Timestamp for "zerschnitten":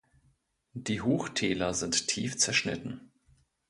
2.35-3.11